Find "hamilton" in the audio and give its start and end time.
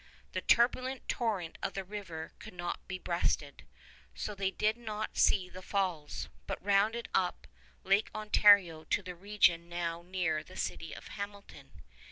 11.09-11.83